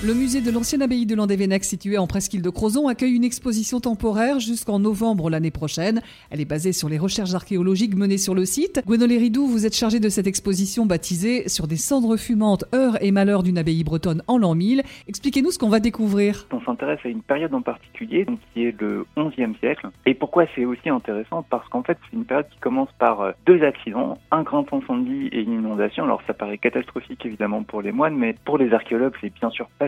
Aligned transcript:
Le 0.00 0.14
musée 0.14 0.40
de 0.40 0.52
l'ancienne 0.52 0.82
abbaye 0.82 1.06
de 1.06 1.16
Landévennec, 1.16 1.64
situé 1.64 1.98
en 1.98 2.06
presqu'île 2.06 2.40
de 2.40 2.50
Crozon, 2.50 2.86
accueille 2.86 3.16
une 3.16 3.24
exposition 3.24 3.80
temporaire 3.80 4.38
jusqu'en 4.38 4.78
novembre 4.78 5.28
l'année 5.28 5.50
prochaine. 5.50 6.02
Elle 6.30 6.40
est 6.40 6.44
basée 6.44 6.72
sur 6.72 6.88
les 6.88 6.98
recherches 6.98 7.34
archéologiques 7.34 7.96
menées 7.96 8.16
sur 8.16 8.36
le 8.36 8.44
site. 8.44 8.80
Gwénolé 8.86 9.18
Ridou, 9.18 9.48
vous 9.48 9.66
êtes 9.66 9.74
chargé 9.74 9.98
de 9.98 10.08
cette 10.08 10.28
exposition 10.28 10.86
baptisée 10.86 11.48
Sur 11.48 11.66
des 11.66 11.76
cendres 11.76 12.16
fumantes, 12.16 12.64
heures 12.76 13.02
et 13.02 13.10
malheurs 13.10 13.42
d'une 13.42 13.58
abbaye 13.58 13.82
bretonne 13.82 14.22
en 14.28 14.38
l'an 14.38 14.54
1000. 14.54 14.84
Expliquez-nous 15.08 15.50
ce 15.50 15.58
qu'on 15.58 15.68
va 15.68 15.80
découvrir. 15.80 16.46
On 16.52 16.60
s'intéresse 16.60 17.00
à 17.02 17.08
une 17.08 17.22
période 17.22 17.52
en 17.52 17.62
particulier, 17.62 18.24
donc 18.24 18.38
qui 18.54 18.66
est 18.66 18.80
le 18.80 19.04
11e 19.16 19.58
siècle. 19.58 19.88
Et 20.06 20.14
pourquoi 20.14 20.44
c'est 20.54 20.64
aussi 20.64 20.90
intéressant? 20.90 21.44
Parce 21.50 21.68
qu'en 21.70 21.82
fait, 21.82 21.98
c'est 22.08 22.16
une 22.16 22.24
période 22.24 22.48
qui 22.50 22.60
commence 22.60 22.90
par 23.00 23.20
euh, 23.20 23.32
deux 23.46 23.64
accidents, 23.64 24.16
un 24.30 24.44
grand 24.44 24.72
incendie 24.72 25.26
et 25.32 25.40
une 25.40 25.54
inondation. 25.54 26.04
Alors 26.04 26.22
ça 26.28 26.34
paraît 26.34 26.58
catastrophique 26.58 27.26
évidemment 27.26 27.64
pour 27.64 27.82
les 27.82 27.90
moines, 27.90 28.14
mais 28.14 28.36
pour 28.44 28.58
les 28.58 28.72
archéologues, 28.72 29.14
c'est 29.20 29.34
bien 29.34 29.50
sûr 29.50 29.68
pas 29.76 29.87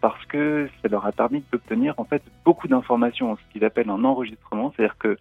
parce 0.00 0.24
que 0.26 0.68
ça 0.82 0.88
leur 0.88 1.06
a 1.06 1.12
permis 1.12 1.42
d'obtenir 1.52 1.94
en 1.98 2.04
fait 2.04 2.22
beaucoup 2.44 2.68
d'informations, 2.68 3.36
ce 3.36 3.52
qu'ils 3.52 3.64
appellent 3.64 3.90
un 3.90 4.04
enregistrement, 4.04 4.72
c'est-à-dire 4.76 4.98
que 4.98 5.18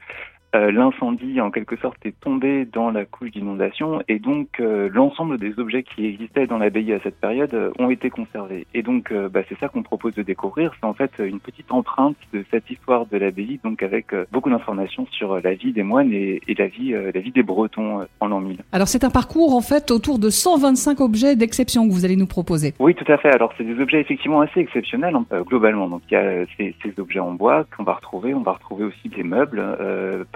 euh, 0.56 0.72
l'incendie 0.72 1.42
en 1.42 1.52
quelque 1.52 1.76
sorte 1.76 1.98
est 2.06 2.18
tombé 2.22 2.66
dans 2.66 2.90
la 2.90 3.04
couche 3.04 3.32
d'inondation 3.32 4.02
et 4.08 4.18
donc 4.18 4.62
euh, 4.62 4.90
l'ensemble 4.92 5.38
des 5.38 5.60
objets 5.60 5.84
qui 5.84 6.05
existaient 6.05 6.48
dans 6.48 6.58
l'abbaye 6.58 6.94
à 6.94 7.00
cette 7.02 7.20
période 7.20 7.54
euh, 7.54 7.72
ont 7.80 7.90
été 7.90 8.10
conservés. 8.10 8.66
Et 8.74 8.82
donc 8.82 9.14
bah, 9.14 9.41
c'est 9.50 9.60
ça 9.60 9.68
qu'on 9.68 9.84
propose 9.84 10.14
de 10.16 10.24
découvrir, 10.24 10.72
c'est 10.80 10.86
en 10.86 10.94
fait 10.94 11.12
une 11.20 11.40
petite 11.40 11.72
empreinte 11.72 12.16
de 12.34 12.46
cette 12.50 12.70
histoire 12.72 13.05
de 13.08 13.18
l'abbaye, 13.18 13.60
donc 13.64 13.84
avec 13.84 14.16
beaucoup 14.32 14.50
d'informations 14.50 15.05
sur 15.12 15.40
la 15.41 15.54
vie 15.54 15.74
des 15.74 15.84
moines 15.84 16.14
et, 16.14 16.41
et 16.48 16.54
la 16.55 16.68
vie 16.68 16.91
la 16.91 17.20
vie 17.20 17.32
des 17.32 17.44
Bretons 17.44 18.05
en 18.20 18.27
l'an 18.27 18.40
1000. 18.40 18.58
Alors 18.72 18.88
c'est 18.88 19.04
un 19.04 19.10
parcours 19.10 19.54
en 19.55 19.62
fait 19.62 19.91
autour 19.91 20.20
de 20.20 20.30
125 20.30 21.02
objets 21.02 21.36
d'exception 21.36 21.88
que 21.88 21.94
vous 21.94 22.05
allez 22.05 22.16
nous 22.16 22.27
proposer. 22.27 22.74
Oui 22.80 22.96
tout 22.96 23.12
à 23.12 23.18
fait. 23.18 23.30
Alors 23.30 23.54
c'est 23.58 23.64
des 23.64 23.80
objets 23.82 24.00
effectivement 24.00 24.41
assez 24.41 24.60
exceptionnels 24.60 25.16
hein, 25.16 25.26
globalement. 25.46 25.90
Donc 25.90 26.04
il 26.10 26.14
y 26.14 26.18
a 26.18 26.46
ces, 26.58 26.76
ces 26.84 26.99
objets 26.99 27.20
en 27.20 27.34
bois 27.34 27.66
qu'on 27.76 27.84
va 27.84 27.96
retrouver, 27.96 28.34
on 28.34 28.41
va 28.41 28.54
retrouver 28.54 28.86
aussi 28.86 29.10
des 29.10 29.24
meubles 29.24 29.62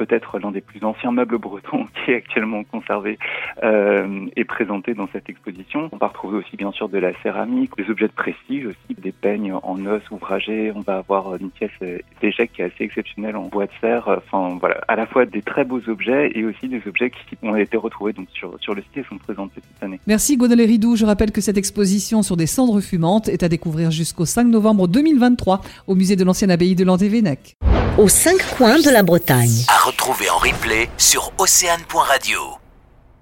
peut-être 0.02 0.40
l'un 0.40 0.52
des 0.52 0.62
plus 0.62 0.84
anciens 0.84 1.12
meubles 1.12 1.38
bretons 1.38 1.86
qui 2.06 2.12
est 2.12 2.16
actuellement 2.16 2.64
conservé 2.64 3.20
euh, 3.64 4.26
et 4.36 4.46
présenté 4.46 4.96
dans 4.96 5.08
cette 5.14 5.30
exposition. 5.30 5.90
On 5.92 5.98
va 5.98 6.08
retrouver 6.08 6.38
aussi 6.38 6.58
bien 6.58 6.72
sûr 6.72 6.90
de 6.90 6.98
la 6.98 7.12
céramique, 7.22 7.72
des 7.78 7.88
objets 7.92 8.08
de 8.08 8.14
prestige 8.14 8.66
aussi, 8.66 9.00
des 9.00 9.12
peignes 9.12 9.54
en 9.54 9.86
os 9.86 10.02
ouvragés. 10.10 10.72
On 10.76 10.80
va 10.80 10.98
avoir 10.98 11.36
une 11.36 11.52
pièce 11.52 11.72
d'échec 12.20 12.52
qui 12.52 12.64
est 12.64 12.66
assez 12.66 12.84
exceptionnelle 12.84 13.36
en 13.36 13.48
bois 13.48 13.68
de 13.68 13.72
serre. 13.80 14.08
Enfin 14.08 14.58
voilà, 14.60 14.82
à 14.88 14.96
la 14.96 15.06
fois 15.06 15.26
des 15.28 15.44
très 15.44 15.66
beaux 15.66 15.82
objets 15.88 16.32
et 16.34 16.46
aussi 16.46 16.68
des 16.68 16.82
objets 16.88 17.12
qui 17.12 17.38
ont 17.44 17.56
été 17.56 17.78
retrouvés 17.78 18.14
sur, 18.34 18.74
le 18.74 18.82
site 18.82 18.98
et 18.98 19.04
sont 19.04 19.18
présentés 19.18 19.62
cette 19.62 19.84
année. 19.84 20.00
Merci 20.08 20.36
Godel 20.36 20.62
Ridou. 20.62 20.96
Je 20.96 21.06
rappelle 21.06 21.32
que 21.32 21.42
cette 21.42 21.58
exposition 21.58 22.24
sur 22.24 22.38
des 22.38 22.48
cendres 22.48 22.82
fumantes 22.82 23.28
est 23.30 23.44
à 23.44 23.50
découvrir 23.50 23.92
jusqu'au 23.92 24.26
5 24.26 24.48
novembre 24.48 24.88
2023 24.88 25.62
au 25.86 25.94
musée 25.94 26.16
de 26.16 26.24
l'ancienne 26.24 26.50
abbaye 26.50 26.74
de 26.74 26.84
Landévennec 26.84 27.56
aux 28.02 28.10
cinq 28.10 28.42
coins 28.58 28.80
de 28.80 28.90
la 28.90 29.04
Bretagne. 29.04 29.64
À 29.68 29.86
retrouver 29.86 30.28
en 30.32 30.38
replay 30.38 30.90
sur 30.98 31.32
océane.radio. 31.38 32.40